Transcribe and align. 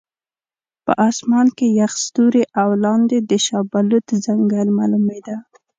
په 0.85 0.93
اسمان 1.09 1.47
کې 1.57 1.67
یخ 1.79 1.93
ستوري 2.05 2.43
او 2.61 2.69
لاندې 2.83 3.17
د 3.29 3.31
شاه 3.45 3.63
بلوط 3.71 4.07
ځنګل 4.25 4.67
معلومېده. 4.77 5.35